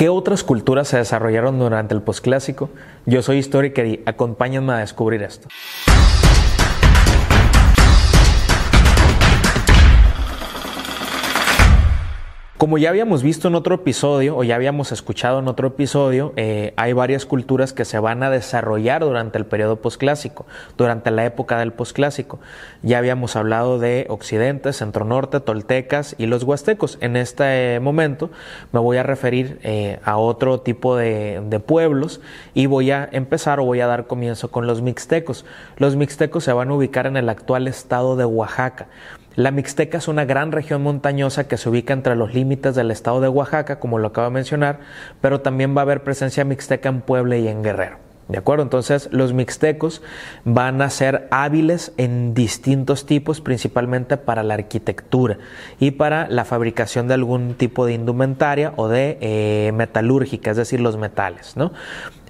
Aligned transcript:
¿Qué 0.00 0.08
otras 0.08 0.44
culturas 0.44 0.88
se 0.88 0.96
desarrollaron 0.96 1.58
durante 1.58 1.94
el 1.94 2.00
posclásico? 2.00 2.70
Yo 3.04 3.20
soy 3.20 3.36
Historiker 3.36 3.86
y 3.86 4.02
acompáñenme 4.06 4.72
a 4.72 4.76
descubrir 4.78 5.22
esto. 5.22 5.48
Como 12.60 12.76
ya 12.76 12.90
habíamos 12.90 13.22
visto 13.22 13.48
en 13.48 13.54
otro 13.54 13.76
episodio, 13.76 14.36
o 14.36 14.44
ya 14.44 14.54
habíamos 14.54 14.92
escuchado 14.92 15.38
en 15.38 15.48
otro 15.48 15.68
episodio, 15.68 16.34
eh, 16.36 16.74
hay 16.76 16.92
varias 16.92 17.24
culturas 17.24 17.72
que 17.72 17.86
se 17.86 17.98
van 17.98 18.22
a 18.22 18.28
desarrollar 18.28 19.00
durante 19.00 19.38
el 19.38 19.46
periodo 19.46 19.76
posclásico, 19.76 20.44
durante 20.76 21.10
la 21.10 21.24
época 21.24 21.58
del 21.58 21.72
posclásico. 21.72 22.38
Ya 22.82 22.98
habíamos 22.98 23.34
hablado 23.34 23.78
de 23.78 24.04
Occidente, 24.10 24.74
Centro 24.74 25.06
Norte, 25.06 25.40
Toltecas 25.40 26.14
y 26.18 26.26
los 26.26 26.42
Huastecos. 26.42 26.98
En 27.00 27.16
este 27.16 27.80
momento 27.80 28.28
me 28.72 28.80
voy 28.80 28.98
a 28.98 29.04
referir 29.04 29.58
eh, 29.62 29.98
a 30.04 30.18
otro 30.18 30.60
tipo 30.60 30.96
de, 30.96 31.40
de 31.42 31.60
pueblos 31.60 32.20
y 32.52 32.66
voy 32.66 32.90
a 32.90 33.08
empezar 33.10 33.58
o 33.60 33.64
voy 33.64 33.80
a 33.80 33.86
dar 33.86 34.06
comienzo 34.06 34.50
con 34.50 34.66
los 34.66 34.82
mixtecos. 34.82 35.46
Los 35.78 35.96
mixtecos 35.96 36.44
se 36.44 36.52
van 36.52 36.68
a 36.68 36.74
ubicar 36.74 37.06
en 37.06 37.16
el 37.16 37.30
actual 37.30 37.68
estado 37.68 38.16
de 38.16 38.26
Oaxaca. 38.26 38.88
La 39.36 39.52
Mixteca 39.52 39.98
es 39.98 40.08
una 40.08 40.24
gran 40.24 40.50
región 40.50 40.82
montañosa 40.82 41.46
que 41.46 41.56
se 41.56 41.68
ubica 41.68 41.92
entre 41.92 42.16
los 42.16 42.34
límites 42.34 42.74
del 42.74 42.90
estado 42.90 43.20
de 43.20 43.28
Oaxaca, 43.28 43.78
como 43.78 43.98
lo 43.98 44.08
acabo 44.08 44.26
de 44.26 44.34
mencionar, 44.34 44.80
pero 45.20 45.40
también 45.40 45.76
va 45.76 45.82
a 45.82 45.84
haber 45.84 46.02
presencia 46.02 46.44
mixteca 46.44 46.88
en 46.88 47.00
Puebla 47.00 47.36
y 47.36 47.46
en 47.46 47.62
Guerrero. 47.62 48.10
¿De 48.30 48.38
acuerdo? 48.38 48.62
Entonces 48.62 49.08
los 49.10 49.32
mixtecos 49.32 50.02
van 50.44 50.82
a 50.82 50.90
ser 50.90 51.26
hábiles 51.32 51.92
en 51.96 52.32
distintos 52.32 53.04
tipos, 53.04 53.40
principalmente 53.40 54.16
para 54.16 54.44
la 54.44 54.54
arquitectura 54.54 55.38
y 55.80 55.92
para 55.92 56.28
la 56.28 56.44
fabricación 56.44 57.08
de 57.08 57.14
algún 57.14 57.54
tipo 57.54 57.86
de 57.86 57.94
indumentaria 57.94 58.72
o 58.76 58.86
de 58.86 59.18
eh, 59.20 59.72
metalúrgica, 59.74 60.52
es 60.52 60.56
decir, 60.56 60.80
los 60.80 60.96
metales. 60.96 61.56
¿no? 61.56 61.72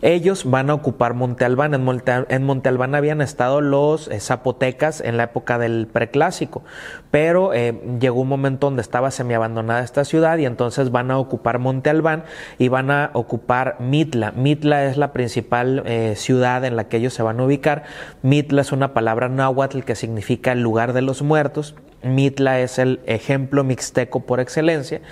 Ellos 0.03 0.49
van 0.49 0.71
a 0.71 0.75
ocupar 0.75 1.13
Monte 1.13 1.45
Albán. 1.45 1.75
En 1.75 1.85
Monte, 2.45 2.69
Albán 2.69 2.95
habían 2.95 3.21
estado 3.21 3.61
los 3.61 4.09
eh, 4.09 4.19
zapotecas 4.19 5.03
en 5.03 5.19
la 5.19 5.25
época 5.25 5.59
del 5.59 5.89
preclásico, 5.93 6.63
pero 7.11 7.53
eh, 7.53 7.79
llegó 8.01 8.23
un 8.23 8.29
momento 8.29 8.69
donde 8.69 8.81
estaba 8.81 9.11
semiabandonada 9.11 9.83
esta 9.83 10.07
ciudad 10.07 10.39
y 10.39 10.47
entonces 10.47 10.91
van 10.91 11.11
a 11.11 11.19
ocupar 11.19 11.59
Monte 11.59 11.91
Albán 11.91 12.25
y 12.59 12.69
van 12.69 12.91
a 12.91 13.11
ocupar 13.13 13.77
Mitla. 13.79 14.33
Mitla 14.33 14.87
es 14.87 14.97
la 14.97 15.13
principal 15.13 15.83
eh, 15.85 16.15
ciudad 16.17 16.65
en 16.65 16.77
la 16.77 16.89
que 16.89 16.97
ellos 16.97 17.13
se 17.13 17.23
van 17.23 17.39
a 17.39 17.45
ubicar. 17.45 17.83
Mitla 18.23 18.63
es 18.63 18.73
una 18.73 18.95
palabra 18.95 19.29
náhuatl 19.29 19.81
que 19.81 19.97
significa 19.97 20.53
el 20.53 20.63
lugar 20.63 20.95
de 20.95 21.03
los 21.03 21.21
muertos. 21.21 21.75
Mitla 22.03 22.61
es 22.61 22.79
el 22.79 23.01
ejemplo 23.05 23.65
mixteco 23.65 24.21
por 24.21 24.41
excelencia 24.41 25.03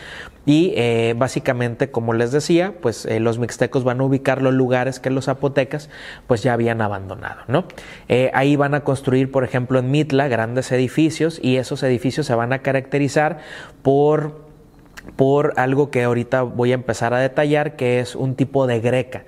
y 0.48 0.72
eh, 0.76 1.14
básicamente, 1.14 1.90
como 1.90 2.14
les 2.14 2.32
decía, 2.32 2.72
pues 2.80 3.04
eh, 3.04 3.20
los 3.20 3.38
mixtecos 3.38 3.84
van 3.84 4.00
a 4.00 4.04
ubicar 4.04 4.40
los 4.40 4.54
lugares 4.54 4.98
que 4.98 5.10
los 5.10 5.26
zapotecas 5.26 5.90
pues 6.26 6.42
ya 6.42 6.54
habían 6.54 6.80
abandonado, 6.80 7.42
¿no? 7.48 7.66
Eh, 8.08 8.30
ahí 8.32 8.56
van 8.56 8.72
a 8.72 8.80
construir, 8.80 9.30
por 9.30 9.44
ejemplo, 9.44 9.78
en 9.78 9.90
Mitla 9.90 10.26
grandes 10.26 10.72
edificios 10.72 11.38
y 11.42 11.58
esos 11.58 11.82
edificios 11.82 12.24
se 12.24 12.34
van 12.34 12.54
a 12.54 12.60
caracterizar 12.60 13.40
por 13.82 14.48
por 15.16 15.52
algo 15.56 15.90
que 15.90 16.04
ahorita 16.04 16.42
voy 16.42 16.72
a 16.72 16.74
empezar 16.74 17.12
a 17.12 17.18
detallar, 17.18 17.76
que 17.76 18.00
es 18.00 18.14
un 18.14 18.34
tipo 18.34 18.66
de 18.66 18.80
greca. 18.80 19.24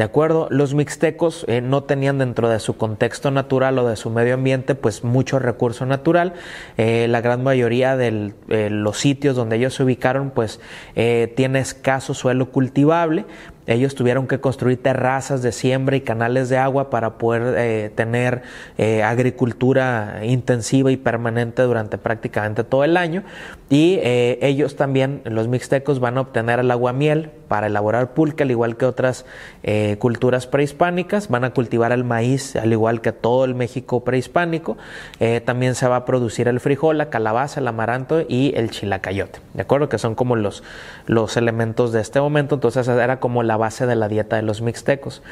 ¿De 0.00 0.04
acuerdo? 0.04 0.48
Los 0.48 0.72
mixtecos 0.72 1.44
eh, 1.46 1.60
no 1.60 1.82
tenían 1.82 2.16
dentro 2.16 2.48
de 2.48 2.58
su 2.58 2.78
contexto 2.78 3.30
natural 3.30 3.78
o 3.78 3.86
de 3.86 3.96
su 3.96 4.08
medio 4.08 4.32
ambiente 4.32 4.74
pues 4.74 5.04
mucho 5.04 5.38
recurso 5.38 5.84
natural. 5.84 6.32
Eh, 6.78 7.06
la 7.06 7.20
gran 7.20 7.42
mayoría 7.42 7.98
de 7.98 8.32
eh, 8.48 8.70
los 8.70 8.98
sitios 8.98 9.36
donde 9.36 9.56
ellos 9.56 9.74
se 9.74 9.82
ubicaron 9.82 10.30
pues 10.30 10.58
tiene 10.94 11.58
escaso 11.58 12.14
suelo 12.14 12.50
cultivable, 12.50 13.26
ellos 13.66 13.94
tuvieron 13.94 14.26
que 14.26 14.40
construir 14.40 14.82
terrazas 14.82 15.42
de 15.42 15.52
siembra 15.52 15.96
y 15.96 16.00
canales 16.00 16.48
de 16.48 16.56
agua 16.56 16.88
para 16.88 17.18
poder 17.18 17.92
tener 17.92 18.42
agricultura 19.04 20.20
intensiva 20.22 20.90
y 20.90 20.96
permanente 20.96 21.62
durante 21.62 21.98
prácticamente 21.98 22.64
todo 22.64 22.84
el 22.84 22.96
año. 22.96 23.22
Y 23.68 23.98
ellos 24.02 24.76
también, 24.76 25.20
los 25.24 25.48
mixtecos, 25.48 26.00
van 26.00 26.18
a 26.18 26.22
obtener 26.22 26.58
el 26.58 26.70
aguamiel 26.70 27.30
para 27.50 27.66
elaborar 27.66 28.14
pulque, 28.14 28.44
al 28.44 28.52
igual 28.52 28.76
que 28.76 28.86
otras 28.86 29.26
culturas 29.98 30.46
prehispánicas. 30.46 31.28
Van 31.28 31.42
a 31.42 31.50
cultivar 31.50 31.90
el 31.90 32.04
maíz, 32.04 32.54
al 32.54 32.72
igual 32.72 33.00
que 33.00 33.10
todo 33.10 33.44
el 33.44 33.56
México 33.56 34.04
prehispánico. 34.04 34.78
también 35.44 35.74
se 35.74 35.88
va 35.88 35.96
a 35.96 36.04
producir 36.04 36.46
el 36.46 36.60
frijol, 36.60 36.96
la 36.98 37.10
calabaza, 37.10 37.58
el 37.58 37.66
amaranto 37.66 38.22
y 38.28 38.52
el 38.54 38.70
chilacayote. 38.70 39.40
¿De 39.54 39.62
acuerdo? 39.62 39.88
Que 39.88 39.98
son 39.98 40.14
como 40.14 40.36
los, 40.36 40.62
los 41.06 41.36
elementos 41.36 41.92
de 41.92 42.00
este 42.00 42.20
momento. 42.20 42.54
Entonces 42.54 42.86
era 42.86 43.18
como 43.18 43.42
la 43.42 43.56
base 43.56 43.86
de 43.86 43.96
la 43.96 44.06
dieta 44.06 44.36
de 44.36 44.42
los 44.42 44.62
mixtecos. 44.62 45.22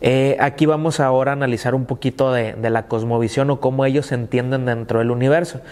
Eh, 0.00 0.36
aquí 0.40 0.66
vamos 0.66 1.00
ahora 1.00 1.32
a 1.32 1.34
analizar 1.34 1.74
un 1.74 1.86
poquito 1.86 2.32
de, 2.32 2.52
de, 2.52 2.70
la 2.70 2.86
cosmovisión 2.86 3.48
o 3.50 3.60
cómo 3.60 3.86
ellos 3.86 4.06
se 4.06 4.14
entienden 4.14 4.66
dentro 4.66 4.98
del 4.98 5.10
universo. 5.10 5.62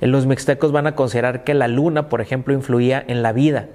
Eh, 0.00 0.06
los 0.06 0.26
mixtecos 0.26 0.72
van 0.72 0.86
a 0.86 0.94
considerar 0.94 1.44
que 1.44 1.52
la 1.54 1.68
luna, 1.68 2.08
por 2.08 2.20
ejemplo, 2.20 2.54
influía 2.54 3.04
en 3.06 3.22
la 3.22 3.32
vida. 3.32 3.66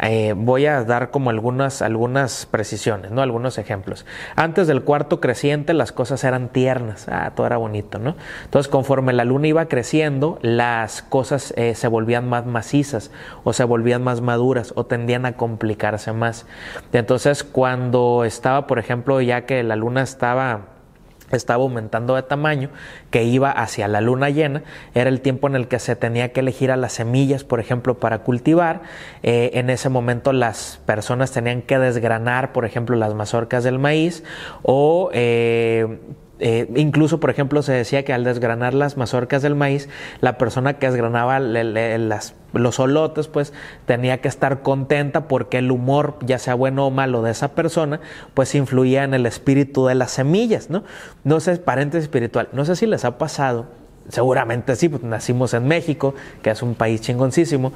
Eh, 0.00 0.34
voy 0.36 0.66
a 0.66 0.84
dar 0.84 1.10
como 1.10 1.30
algunas, 1.30 1.82
algunas 1.82 2.46
precisiones, 2.46 3.10
¿no? 3.10 3.22
Algunos 3.22 3.58
ejemplos. 3.58 4.06
Antes 4.36 4.66
del 4.66 4.82
cuarto 4.82 5.20
creciente 5.20 5.74
las 5.74 5.92
cosas 5.92 6.22
eran 6.24 6.48
tiernas, 6.48 7.08
ah, 7.08 7.32
todo 7.34 7.46
era 7.46 7.56
bonito, 7.56 7.98
¿no? 7.98 8.14
Entonces 8.44 8.70
conforme 8.70 9.12
la 9.12 9.24
luna 9.24 9.48
iba 9.48 9.66
creciendo, 9.66 10.38
las 10.42 11.02
cosas 11.02 11.52
eh, 11.56 11.74
se 11.74 11.88
volvían 11.88 12.28
más 12.28 12.46
macizas 12.46 13.10
o 13.44 13.52
se 13.52 13.64
volvían 13.64 14.02
más 14.02 14.20
maduras 14.20 14.72
o 14.76 14.86
tendían 14.86 15.26
a 15.26 15.32
complicarse 15.32 16.12
más. 16.12 16.46
Entonces 16.92 17.42
cuando 17.42 18.24
estaba, 18.24 18.66
por 18.66 18.78
ejemplo, 18.78 19.20
ya 19.20 19.46
que 19.46 19.62
la 19.62 19.76
luna 19.76 20.02
estaba 20.02 20.77
estaba 21.32 21.62
aumentando 21.62 22.14
de 22.14 22.22
tamaño, 22.22 22.70
que 23.10 23.24
iba 23.24 23.50
hacia 23.50 23.88
la 23.88 24.00
luna 24.00 24.30
llena, 24.30 24.62
era 24.94 25.10
el 25.10 25.20
tiempo 25.20 25.46
en 25.48 25.56
el 25.56 25.68
que 25.68 25.78
se 25.78 25.96
tenía 25.96 26.32
que 26.32 26.40
elegir 26.40 26.70
a 26.70 26.76
las 26.76 26.92
semillas, 26.92 27.44
por 27.44 27.60
ejemplo, 27.60 27.98
para 27.98 28.20
cultivar. 28.20 28.82
Eh, 29.22 29.50
en 29.54 29.70
ese 29.70 29.88
momento 29.88 30.32
las 30.32 30.80
personas 30.86 31.32
tenían 31.32 31.62
que 31.62 31.78
desgranar, 31.78 32.52
por 32.52 32.64
ejemplo, 32.64 32.96
las 32.96 33.14
mazorcas 33.14 33.64
del 33.64 33.78
maíz 33.78 34.24
o 34.62 35.10
eh, 35.12 35.98
eh, 36.40 36.70
incluso, 36.76 37.20
por 37.20 37.30
ejemplo, 37.30 37.62
se 37.62 37.72
decía 37.72 38.04
que 38.04 38.12
al 38.12 38.24
desgranar 38.24 38.74
las 38.74 38.96
mazorcas 38.96 39.42
del 39.42 39.54
maíz, 39.54 39.88
la 40.20 40.38
persona 40.38 40.74
que 40.74 40.86
desgranaba 40.86 41.40
los 41.40 42.80
olotes, 42.80 43.28
pues 43.28 43.52
tenía 43.86 44.20
que 44.20 44.28
estar 44.28 44.62
contenta 44.62 45.28
porque 45.28 45.58
el 45.58 45.70
humor, 45.70 46.16
ya 46.20 46.38
sea 46.38 46.54
bueno 46.54 46.86
o 46.86 46.90
malo, 46.90 47.22
de 47.22 47.30
esa 47.30 47.54
persona, 47.54 48.00
pues 48.34 48.54
influía 48.54 49.04
en 49.04 49.14
el 49.14 49.26
espíritu 49.26 49.86
de 49.86 49.94
las 49.94 50.12
semillas, 50.12 50.70
¿no? 50.70 50.84
No 51.24 51.40
sé, 51.40 51.56
paréntesis 51.56 52.04
espiritual, 52.04 52.48
no 52.52 52.64
sé 52.64 52.76
si 52.76 52.86
les 52.86 53.04
ha 53.04 53.18
pasado 53.18 53.66
Seguramente 54.08 54.74
sí, 54.74 54.88
pues 54.88 55.02
nacimos 55.02 55.52
en 55.52 55.68
México, 55.68 56.14
que 56.42 56.50
es 56.50 56.62
un 56.62 56.74
país 56.74 57.02
chingoncísimo, 57.02 57.72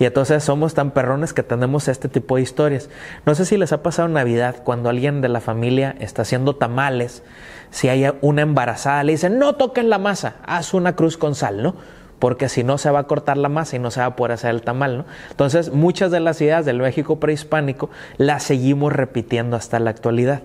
y 0.00 0.04
entonces 0.04 0.42
somos 0.42 0.74
tan 0.74 0.90
perrones 0.90 1.32
que 1.32 1.44
tenemos 1.44 1.86
este 1.86 2.08
tipo 2.08 2.36
de 2.36 2.42
historias. 2.42 2.90
No 3.24 3.36
sé 3.36 3.44
si 3.44 3.56
les 3.56 3.72
ha 3.72 3.82
pasado 3.82 4.08
Navidad 4.08 4.56
cuando 4.64 4.88
alguien 4.88 5.20
de 5.20 5.28
la 5.28 5.40
familia 5.40 5.94
está 6.00 6.22
haciendo 6.22 6.56
tamales, 6.56 7.22
si 7.70 7.88
hay 7.88 8.06
una 8.20 8.42
embarazada, 8.42 9.04
le 9.04 9.12
dicen, 9.12 9.38
no 9.38 9.54
toques 9.54 9.84
la 9.84 9.98
masa, 9.98 10.36
haz 10.44 10.74
una 10.74 10.96
cruz 10.96 11.16
con 11.16 11.34
sal, 11.34 11.62
¿no? 11.62 11.76
Porque 12.18 12.48
si 12.48 12.64
no 12.64 12.78
se 12.78 12.90
va 12.90 13.00
a 13.00 13.04
cortar 13.04 13.36
la 13.36 13.48
masa 13.48 13.76
y 13.76 13.78
no 13.78 13.90
se 13.90 14.00
va 14.00 14.06
a 14.06 14.16
poder 14.16 14.32
hacer 14.32 14.50
el 14.50 14.62
tamal, 14.62 14.98
¿no? 14.98 15.04
Entonces, 15.30 15.70
muchas 15.72 16.10
de 16.10 16.20
las 16.20 16.40
ideas 16.40 16.64
del 16.64 16.78
México 16.78 17.20
prehispánico 17.20 17.90
las 18.16 18.42
seguimos 18.42 18.92
repitiendo 18.92 19.56
hasta 19.56 19.78
la 19.78 19.90
actualidad. 19.90 20.42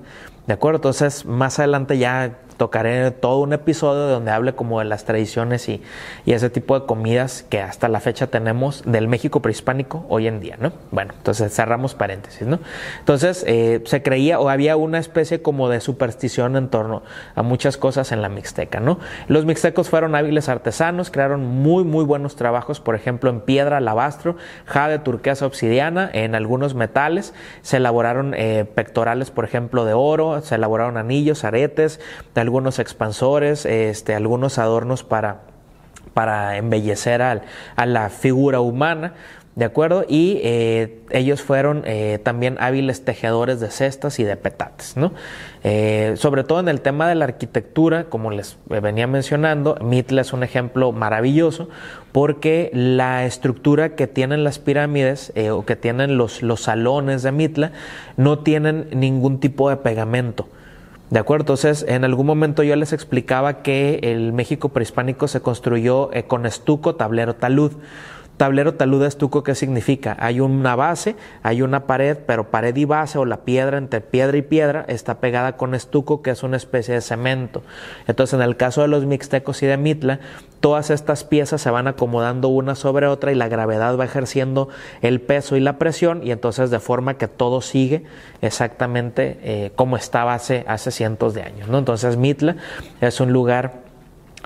¿De 0.48 0.54
acuerdo? 0.54 0.78
Entonces, 0.80 1.26
más 1.26 1.60
adelante 1.60 1.98
ya 1.98 2.38
tocaré 2.62 3.10
todo 3.10 3.40
un 3.40 3.54
episodio 3.54 4.04
donde 4.04 4.30
hable 4.30 4.54
como 4.54 4.78
de 4.78 4.86
las 4.86 5.04
tradiciones 5.04 5.68
y, 5.68 5.82
ese 6.28 6.52
tipo 6.52 6.80
de 6.80 6.86
comidas 6.86 7.44
que 7.50 7.60
hasta 7.60 7.90
la 7.90 8.00
fecha 8.00 8.28
tenemos 8.28 8.84
del 8.86 9.08
México 9.08 9.42
prehispánico 9.42 10.06
hoy 10.10 10.28
en 10.28 10.40
día, 10.40 10.58
¿no? 10.60 10.72
Bueno, 10.92 11.14
entonces 11.18 11.54
cerramos 11.54 11.96
paréntesis, 11.96 12.48
¿no? 12.48 12.60
Entonces 13.00 13.44
eh, 13.48 13.82
se 13.86 14.04
creía 14.04 14.40
o 14.40 14.48
había 14.48 14.78
una 14.78 15.00
especie 15.00 15.42
como 15.42 15.70
de 15.70 15.82
superstición 15.82 16.56
en 16.56 16.70
torno 16.70 17.02
a 17.34 17.42
muchas 17.42 17.78
cosas 17.78 18.12
en 18.12 18.22
la 18.22 18.30
Mixteca, 18.30 18.80
¿no? 18.80 19.00
Los 19.28 19.46
mixtecos 19.46 19.90
fueron 19.90 20.14
hábiles 20.14 20.48
artesanos, 20.48 21.10
crearon 21.10 21.44
muy, 21.44 21.84
muy 21.84 22.06
buenos 22.06 22.36
trabajos, 22.36 22.80
por 22.80 22.94
ejemplo, 22.94 23.32
en 23.32 23.42
piedra, 23.42 23.78
alabastro, 23.78 24.38
jade, 24.66 25.00
turquesa, 25.00 25.48
obsidiana, 25.48 26.10
en 26.14 26.36
algunos 26.36 26.76
metales, 26.76 27.34
se 27.64 27.78
elaboraron 27.78 28.36
eh, 28.36 28.66
pectorales, 28.66 29.32
por 29.32 29.46
ejemplo, 29.46 29.84
de 29.84 29.94
oro, 29.94 30.42
se 30.42 30.56
elaboraron 30.56 30.98
anillos, 30.98 31.44
aretes, 31.44 32.00
de 32.36 32.42
algunos 32.52 32.80
expansores, 32.80 33.66
este, 33.66 34.14
algunos 34.14 34.58
adornos 34.58 35.06
para, 35.06 35.44
para 36.14 36.58
embellecer 36.58 37.22
a 37.22 37.86
la 37.86 38.10
figura 38.10 38.60
humana. 38.60 39.14
¿De 39.56 39.64
acuerdo? 39.64 40.04
Y 40.08 40.40
eh, 40.44 41.00
ellos 41.12 41.42
fueron 41.42 41.84
eh, 41.86 42.20
también 42.24 42.58
hábiles 42.60 43.06
tejedores 43.06 43.62
de 43.62 43.70
cestas 43.70 44.20
y 44.20 44.26
de 44.26 44.36
petates, 44.36 44.98
¿no? 44.98 45.14
Eh, 45.64 46.14
sobre 46.18 46.44
todo 46.44 46.60
en 46.60 46.68
el 46.68 46.82
tema 46.82 47.08
de 47.08 47.16
la 47.16 47.26
arquitectura, 47.26 48.06
como 48.06 48.32
les 48.32 48.58
venía 48.68 49.08
mencionando, 49.08 49.78
Mitla 49.82 50.22
es 50.22 50.34
un 50.34 50.44
ejemplo 50.44 50.92
maravilloso 50.92 51.70
porque 52.12 52.70
la 52.74 53.26
estructura 53.26 53.96
que 53.96 54.08
tienen 54.08 54.44
las 54.44 54.60
pirámides 54.60 55.32
o 55.52 55.66
que 55.66 55.78
tienen 55.78 56.18
los, 56.18 56.42
los 56.42 56.64
salones 56.64 57.24
de 57.24 57.32
Mitla 57.32 57.72
no 58.18 58.40
tienen 58.40 58.88
ningún 58.92 59.40
tipo 59.40 59.70
de 59.70 59.78
pegamento. 59.78 60.50
¿De 61.12 61.20
acuerdo? 61.20 61.44
Entonces, 61.44 61.86
en 61.90 62.06
algún 62.06 62.26
momento 62.26 62.64
yo 62.64 62.74
les 62.78 62.94
explicaba 62.94 63.64
que 63.64 64.00
el 64.02 64.32
México 64.32 64.70
prehispánico 64.70 65.28
se 65.28 65.42
construyó 65.42 66.10
con 66.28 66.46
estuco, 66.46 66.96
tablero, 66.96 67.36
talud. 67.36 67.74
Tablero 68.42 68.74
taluda 68.74 69.08
estuco, 69.08 69.44
¿qué 69.44 69.54
significa? 69.54 70.18
Hay 70.20 70.40
una 70.40 70.76
base, 70.76 71.16
hay 71.44 71.62
una 71.62 71.86
pared, 71.86 72.18
pero 72.26 72.50
pared 72.50 72.76
y 72.76 72.86
base 72.86 73.20
o 73.20 73.26
la 73.26 73.42
piedra 73.42 73.78
entre 73.78 74.02
piedra 74.02 74.36
y 74.36 74.42
piedra 74.42 74.84
está 74.88 75.20
pegada 75.20 75.58
con 75.58 75.76
estuco, 75.76 76.24
que 76.24 76.32
es 76.32 76.42
una 76.42 76.58
especie 76.58 76.96
de 76.96 77.02
cemento. 77.02 77.62
Entonces, 78.08 78.34
en 78.34 78.42
el 78.42 78.58
caso 78.58 78.82
de 78.82 78.88
los 78.88 79.06
mixtecos 79.06 79.62
y 79.62 79.68
de 79.68 79.78
Mitla, 79.78 80.22
todas 80.60 80.90
estas 80.90 81.24
piezas 81.24 81.62
se 81.62 81.70
van 81.70 81.88
acomodando 81.88 82.48
una 82.48 82.74
sobre 82.74 83.06
otra 83.06 83.32
y 83.32 83.36
la 83.36 83.48
gravedad 83.48 83.96
va 83.96 84.06
ejerciendo 84.06 84.70
el 85.04 85.22
peso 85.22 85.56
y 85.56 85.60
la 85.60 85.78
presión 85.78 86.22
y 86.24 86.32
entonces 86.32 86.72
de 86.72 86.80
forma 86.80 87.20
que 87.20 87.28
todo 87.28 87.62
sigue 87.62 88.06
exactamente 88.42 89.38
eh, 89.44 89.72
como 89.76 89.98
estaba 89.98 90.34
hace, 90.34 90.66
hace 90.68 90.90
cientos 90.90 91.36
de 91.36 91.44
años. 91.44 91.70
¿no? 91.70 91.78
Entonces, 91.78 92.18
Mitla 92.18 92.56
es 93.02 93.20
un 93.20 93.34
lugar 93.34 93.91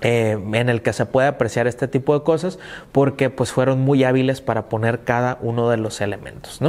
eh, 0.01 0.37
en 0.53 0.69
el 0.69 0.81
que 0.81 0.93
se 0.93 1.05
puede 1.05 1.27
apreciar 1.27 1.67
este 1.67 1.87
tipo 1.87 2.17
de 2.17 2.23
cosas 2.23 2.59
porque 2.91 3.29
pues 3.29 3.51
fueron 3.51 3.81
muy 3.81 4.03
hábiles 4.03 4.41
para 4.41 4.69
poner 4.69 5.03
cada 5.03 5.37
uno 5.41 5.69
de 5.69 5.77
los 5.77 6.01
elementos. 6.01 6.61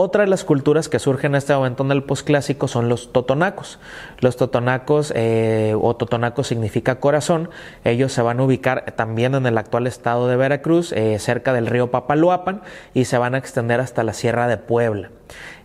Otra 0.00 0.22
de 0.22 0.30
las 0.30 0.44
culturas 0.44 0.88
que 0.88 1.00
surgen 1.00 1.32
en 1.32 1.38
este 1.38 1.52
momento 1.54 1.82
en 1.82 1.90
el 1.90 2.04
posclásico 2.04 2.68
son 2.68 2.88
los 2.88 3.12
totonacos. 3.12 3.80
Los 4.20 4.36
totonacos, 4.36 5.12
eh, 5.16 5.74
o 5.76 5.96
totonaco 5.96 6.44
significa 6.44 7.00
corazón, 7.00 7.50
ellos 7.82 8.12
se 8.12 8.22
van 8.22 8.38
a 8.38 8.44
ubicar 8.44 8.92
también 8.92 9.34
en 9.34 9.44
el 9.44 9.58
actual 9.58 9.88
estado 9.88 10.28
de 10.28 10.36
Veracruz, 10.36 10.92
eh, 10.92 11.18
cerca 11.18 11.52
del 11.52 11.66
río 11.66 11.90
Papaloapan, 11.90 12.62
y 12.94 13.06
se 13.06 13.18
van 13.18 13.34
a 13.34 13.38
extender 13.38 13.80
hasta 13.80 14.04
la 14.04 14.12
Sierra 14.12 14.46
de 14.46 14.56
Puebla. 14.56 15.10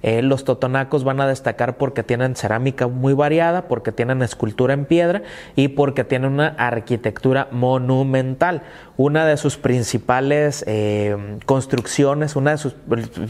Eh, 0.02 0.22
los 0.22 0.44
totonacos 0.44 1.04
van 1.04 1.22
a 1.22 1.28
destacar 1.28 1.78
porque 1.78 2.04
tienen 2.04 2.36
cerámica 2.36 2.88
muy 2.88 3.14
variada, 3.14 3.68
porque 3.68 3.92
tienen 3.92 4.22
escultura 4.22 4.74
en 4.74 4.86
piedra 4.86 5.24
y 5.56 5.70
porque 5.70 6.04
tienen 6.04 6.34
una 6.34 6.50
arquitectura 6.58 7.48
monumental. 7.52 8.64
Una 8.98 9.26
de 9.26 9.38
sus 9.38 9.58
principales 9.58 10.64
eh, 10.68 11.40
construcciones, 11.46 12.36
una 12.36 12.52
de 12.52 12.58
sus, 12.58 12.76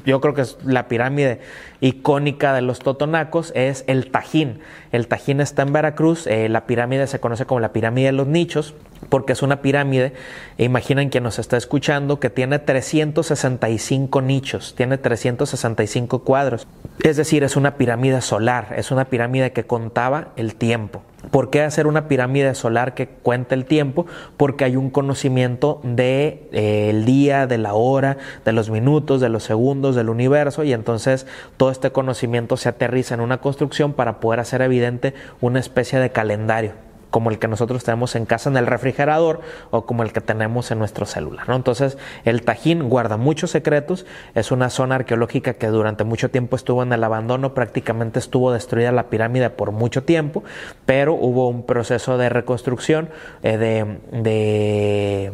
yo 0.06 0.20
creo 0.20 0.34
que 0.34 0.42
es 0.42 0.58
la 0.66 0.88
pirámide 0.88 1.42
icónica 1.80 2.54
de 2.54 2.62
los 2.62 2.80
totonacos, 2.80 3.52
es 3.56 3.84
el 3.88 4.12
Tajín. 4.12 4.60
El 4.92 5.08
Tajín 5.08 5.42
está 5.42 5.62
en 5.62 5.74
Veracruz, 5.74 6.28
eh, 6.28 6.50
la 6.50 6.66
pirámide 6.66 7.08
se 7.08 7.20
conoce 7.20 7.46
como 7.46 7.60
la 7.60 7.72
pirámide 7.72 8.08
de 8.08 8.12
los 8.14 8.28
nichos 8.28 8.74
porque 9.10 9.34
es 9.34 9.42
una 9.42 9.62
pirámide, 9.62 10.14
imaginen 10.58 11.10
quien 11.10 11.24
nos 11.24 11.40
está 11.40 11.58
escuchando, 11.58 12.20
que 12.20 12.30
tiene 12.30 12.60
365 12.60 14.22
nichos, 14.22 14.76
tiene 14.76 14.98
365 14.98 16.23
cuadros. 16.24 16.68
Es 17.02 17.18
decir, 17.18 17.44
es 17.44 17.56
una 17.56 17.75
pirámide 17.75 18.22
solar, 18.22 18.74
es 18.78 18.92
una 18.92 19.06
pirámide 19.06 19.52
que 19.52 19.66
contaba 19.66 20.30
el 20.36 20.56
tiempo. 20.56 21.02
¿Por 21.31 21.50
qué 21.50 21.62
hacer 21.62 21.88
una 21.88 22.08
pirámide 22.08 22.54
solar 22.54 22.94
que 22.94 23.08
cuente 23.08 23.56
el 23.56 23.66
tiempo? 23.66 24.06
Porque 24.38 24.66
hay 24.66 24.75
un 24.75 24.90
conocimiento 24.90 25.80
del 25.84 25.96
de, 25.96 26.50
eh, 26.52 27.04
día, 27.06 27.48
de 27.48 27.58
la 27.58 27.74
hora, 27.74 28.18
de 28.46 28.52
los 28.52 28.70
minutos, 28.70 29.22
de 29.22 29.30
los 29.30 29.44
segundos, 29.44 29.96
del 29.96 30.10
universo 30.10 30.64
y 30.64 30.74
entonces 30.74 31.25
todo 31.58 31.72
este 31.72 31.92
conocimiento 31.92 32.58
se 32.58 32.70
aterriza 32.70 33.16
en 33.16 33.22
una 33.22 33.40
construcción 33.40 33.94
para 33.94 34.20
poder 34.20 34.42
hacer 34.42 34.62
evidente 34.62 35.14
una 35.42 35.60
especie 35.60 36.00
de 36.00 36.12
calendario 36.12 36.74
como 37.13 37.30
el 37.30 37.38
que 37.38 37.48
nosotros 37.48 37.83
tenemos 37.83 38.15
en 38.15 38.25
casa 38.25 38.50
en 38.50 38.57
el 38.57 38.65
refrigerador 38.65 39.42
o 39.69 39.86
como 39.86 40.01
el 40.01 40.12
que 40.12 40.19
tenemos 40.19 40.71
en 40.71 40.80
nuestro 40.80 41.06
celular. 41.06 41.48
¿no? 41.48 41.56
Entonces, 41.56 42.00
el 42.25 42.42
Tajín 42.42 42.89
guarda 42.89 43.18
muchos 43.18 43.51
secretos, 43.51 44.07
es 44.33 44.51
una 44.51 44.71
zona 44.71 44.95
arqueológica 44.95 45.54
que 45.54 45.68
durante 45.68 46.06
mucho 46.06 46.31
tiempo 46.31 46.56
estuvo 46.56 46.81
en 46.81 46.92
el 46.92 47.04
abandono, 47.04 47.54
prácticamente 47.54 48.18
estuvo 48.18 48.51
destruida 48.51 48.92
la 48.92 49.12
pirámide 49.12 49.51
por 49.51 49.71
mucho 49.71 50.01
tiempo, 50.01 50.44
pero 50.88 51.13
hubo 51.13 51.50
un 51.50 51.68
proceso 51.68 52.18
de 52.18 52.30
reconstrucción, 52.30 53.10
eh, 53.44 53.60
de 54.12 55.31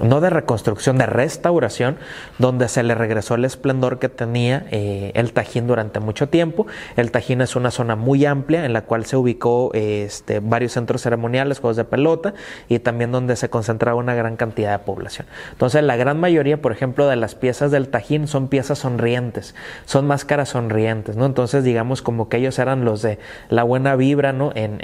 no 0.00 0.20
de 0.20 0.30
reconstrucción, 0.30 0.98
de 0.98 1.06
restauración, 1.06 1.96
donde 2.38 2.68
se 2.68 2.82
le 2.82 2.94
regresó 2.94 3.34
el 3.34 3.44
esplendor 3.44 3.98
que 3.98 4.08
tenía 4.08 4.66
eh, 4.70 5.12
el 5.14 5.32
Tajín 5.32 5.66
durante 5.66 6.00
mucho 6.00 6.28
tiempo. 6.28 6.66
El 6.96 7.10
Tajín 7.10 7.40
es 7.40 7.56
una 7.56 7.70
zona 7.70 7.96
muy 7.96 8.24
amplia 8.26 8.64
en 8.64 8.72
la 8.72 8.82
cual 8.82 9.06
se 9.06 9.16
ubicó 9.16 9.70
este, 9.74 10.40
varios 10.40 10.72
centros 10.72 11.02
ceremoniales, 11.02 11.60
juegos 11.60 11.76
de 11.76 11.84
pelota 11.84 12.34
y 12.68 12.78
también 12.78 13.12
donde 13.12 13.36
se 13.36 13.48
concentraba 13.50 13.98
una 13.98 14.14
gran 14.14 14.36
cantidad 14.36 14.72
de 14.72 14.84
población. 14.84 15.26
Entonces, 15.52 15.82
la 15.82 15.96
gran 15.96 16.18
mayoría, 16.18 16.60
por 16.60 16.72
ejemplo, 16.72 17.06
de 17.08 17.16
las 17.16 17.34
piezas 17.34 17.70
del 17.70 17.88
Tajín 17.88 18.28
son 18.28 18.48
piezas 18.48 18.78
sonrientes, 18.80 19.54
son 19.84 20.06
máscaras 20.06 20.50
sonrientes, 20.50 21.16
¿no? 21.16 21.26
Entonces, 21.26 21.64
digamos 21.64 22.02
como 22.02 22.28
que 22.28 22.38
ellos 22.38 22.58
eran 22.58 22.84
los 22.84 23.02
de 23.02 23.18
la 23.48 23.62
buena 23.62 23.96
vibra, 23.96 24.32
¿no? 24.32 24.52
En, 24.54 24.74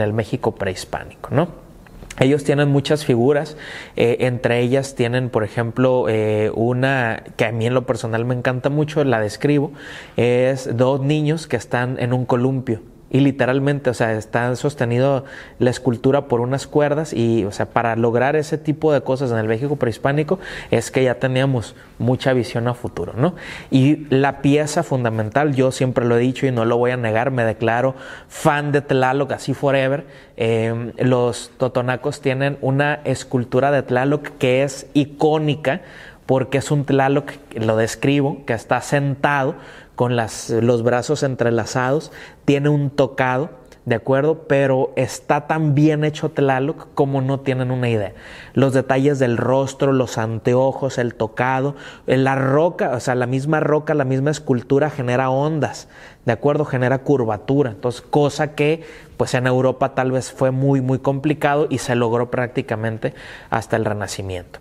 el 0.00 0.12
México 0.12 0.54
prehispánico, 0.54 1.30
¿no? 1.32 1.69
Ellos 2.18 2.44
tienen 2.44 2.68
muchas 2.68 3.04
figuras, 3.04 3.56
eh, 3.96 4.18
entre 4.20 4.60
ellas 4.60 4.94
tienen, 4.94 5.30
por 5.30 5.44
ejemplo, 5.44 6.06
eh, 6.08 6.50
una 6.54 7.22
que 7.36 7.46
a 7.46 7.52
mí 7.52 7.66
en 7.66 7.72
lo 7.72 7.86
personal 7.86 8.24
me 8.24 8.34
encanta 8.34 8.68
mucho, 8.68 9.02
la 9.04 9.20
describo, 9.20 9.72
es 10.16 10.76
dos 10.76 11.00
niños 11.00 11.46
que 11.46 11.56
están 11.56 11.98
en 11.98 12.12
un 12.12 12.26
columpio 12.26 12.82
y 13.10 13.20
literalmente, 13.20 13.90
o 13.90 13.94
sea, 13.94 14.12
está 14.12 14.54
sostenido 14.56 15.24
la 15.58 15.70
escultura 15.70 16.28
por 16.28 16.40
unas 16.40 16.66
cuerdas 16.66 17.12
y, 17.12 17.44
o 17.44 17.52
sea, 17.52 17.66
para 17.66 17.96
lograr 17.96 18.36
ese 18.36 18.56
tipo 18.56 18.92
de 18.92 19.02
cosas 19.02 19.32
en 19.32 19.38
el 19.38 19.48
México 19.48 19.76
prehispánico 19.76 20.38
es 20.70 20.90
que 20.90 21.02
ya 21.02 21.16
teníamos 21.16 21.74
mucha 21.98 22.32
visión 22.32 22.68
a 22.68 22.74
futuro, 22.74 23.12
¿no? 23.16 23.34
Y 23.70 24.06
la 24.10 24.42
pieza 24.42 24.82
fundamental, 24.82 25.54
yo 25.54 25.72
siempre 25.72 26.04
lo 26.04 26.16
he 26.16 26.20
dicho 26.20 26.46
y 26.46 26.52
no 26.52 26.64
lo 26.64 26.76
voy 26.76 26.92
a 26.92 26.96
negar, 26.96 27.30
me 27.30 27.44
declaro 27.44 27.94
fan 28.28 28.72
de 28.72 28.80
Tlaloc, 28.80 29.32
así 29.32 29.54
forever. 29.54 30.06
Em, 30.36 30.92
los 30.98 31.50
totonacos 31.58 32.20
tienen 32.20 32.58
una 32.60 33.00
escultura 33.04 33.70
de 33.70 33.82
Tlaloc 33.82 34.28
que 34.38 34.62
es 34.62 34.86
icónica 34.94 35.82
porque 36.30 36.58
es 36.58 36.70
un 36.70 36.84
Tlaloc, 36.84 37.32
lo 37.56 37.76
describo, 37.76 38.44
que 38.46 38.52
está 38.52 38.80
sentado 38.82 39.56
con 39.96 40.14
los 40.14 40.82
brazos 40.84 41.24
entrelazados, 41.24 42.12
tiene 42.44 42.68
un 42.68 42.90
tocado, 42.90 43.50
¿de 43.84 43.96
acuerdo? 43.96 44.46
Pero 44.46 44.92
está 44.94 45.48
tan 45.48 45.74
bien 45.74 46.04
hecho 46.04 46.28
Tlaloc 46.30 46.86
como 46.94 47.20
no 47.20 47.40
tienen 47.40 47.72
una 47.72 47.88
idea. 47.88 48.12
Los 48.54 48.74
detalles 48.74 49.18
del 49.18 49.38
rostro, 49.38 49.92
los 49.92 50.18
anteojos, 50.18 50.98
el 50.98 51.16
tocado, 51.16 51.74
la 52.06 52.36
roca, 52.36 52.92
o 52.94 53.00
sea, 53.00 53.16
la 53.16 53.26
misma 53.26 53.58
roca, 53.58 53.94
la 53.94 54.04
misma 54.04 54.30
escultura 54.30 54.88
genera 54.88 55.30
ondas, 55.30 55.88
¿de 56.26 56.32
acuerdo? 56.32 56.64
Genera 56.64 56.98
curvatura. 56.98 57.72
Entonces, 57.72 58.02
cosa 58.02 58.54
que 58.54 58.84
pues 59.16 59.34
en 59.34 59.48
Europa 59.48 59.96
tal 59.96 60.12
vez 60.12 60.30
fue 60.30 60.52
muy, 60.52 60.80
muy 60.80 61.00
complicado 61.00 61.66
y 61.68 61.78
se 61.78 61.96
logró 61.96 62.30
prácticamente 62.30 63.14
hasta 63.50 63.74
el 63.74 63.84
Renacimiento. 63.84 64.60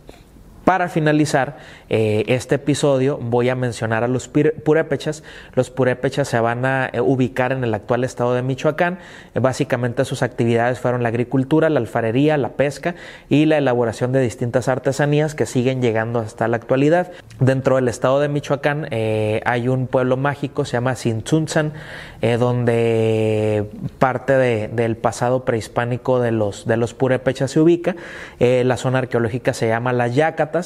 Para 0.69 0.87
finalizar 0.87 1.57
eh, 1.89 2.25
este 2.27 2.53
episodio 2.53 3.17
voy 3.19 3.49
a 3.49 3.55
mencionar 3.55 4.03
a 4.03 4.07
los 4.07 4.27
purépechas. 4.27 5.23
Los 5.55 5.71
purépechas 5.71 6.27
se 6.27 6.39
van 6.39 6.63
a 6.63 6.91
eh, 6.93 7.01
ubicar 7.01 7.53
en 7.53 7.63
el 7.63 7.73
actual 7.73 8.03
estado 8.03 8.35
de 8.35 8.43
Michoacán. 8.43 8.99
Eh, 9.33 9.39
básicamente 9.39 10.05
sus 10.05 10.21
actividades 10.21 10.79
fueron 10.79 11.01
la 11.01 11.09
agricultura, 11.09 11.71
la 11.71 11.79
alfarería, 11.79 12.37
la 12.37 12.49
pesca 12.49 12.93
y 13.29 13.45
la 13.45 13.57
elaboración 13.57 14.11
de 14.11 14.21
distintas 14.21 14.67
artesanías 14.67 15.33
que 15.33 15.47
siguen 15.47 15.81
llegando 15.81 16.19
hasta 16.19 16.47
la 16.47 16.57
actualidad. 16.57 17.13
Dentro 17.39 17.77
del 17.77 17.87
estado 17.87 18.19
de 18.19 18.29
Michoacán 18.29 18.89
hay 18.91 19.67
un 19.69 19.87
pueblo 19.87 20.17
mágico, 20.17 20.65
se 20.65 20.73
llama 20.73 20.95
Sintzunzan, 20.95 21.73
donde 22.21 23.65
parte 23.97 24.33
del 24.67 24.97
pasado 24.97 25.45
prehispánico 25.45 26.19
de 26.19 26.31
los, 26.31 26.67
de 26.67 26.77
los 26.77 26.93
purépechas 26.93 27.49
se 27.51 27.59
ubica. 27.59 27.95
la 28.39 28.77
zona 28.77 28.99
arqueológica 28.99 29.53
se 29.53 29.69
llama 29.69 29.93
La 29.93 30.07
Yácata 30.07 30.58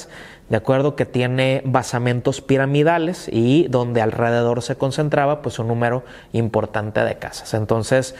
de 0.49 0.57
acuerdo 0.57 0.95
que 0.95 1.05
tiene 1.05 1.61
basamentos 1.65 2.41
piramidales 2.41 3.29
y 3.31 3.67
donde 3.69 4.01
alrededor 4.01 4.61
se 4.61 4.75
concentraba 4.75 5.41
pues 5.41 5.59
un 5.59 5.67
número 5.67 6.03
importante 6.31 7.01
de 7.01 7.15
casas. 7.15 7.53
Entonces, 7.53 8.15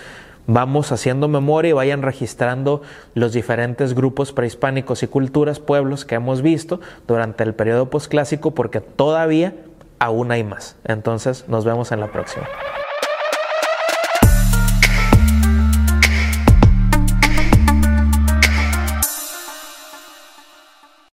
vamos 0.47 0.91
haciendo 0.91 1.27
memoria 1.27 1.69
y 1.69 1.73
vayan 1.73 2.01
registrando 2.01 2.81
los 3.13 3.33
diferentes 3.33 3.93
grupos 3.93 4.33
prehispánicos 4.33 5.03
y 5.03 5.07
culturas, 5.07 5.59
pueblos 5.59 6.05
que 6.05 6.15
hemos 6.15 6.41
visto 6.41 6.79
durante 7.07 7.43
el 7.43 7.53
periodo 7.53 7.89
posclásico 7.89 8.51
porque 8.51 8.81
todavía 8.81 9.53
aún 9.99 10.31
hay 10.31 10.43
más. 10.43 10.75
Entonces, 10.83 11.45
nos 11.47 11.65
vemos 11.65 11.91
en 11.91 11.99
la 11.99 12.11
próxima. 12.11 12.47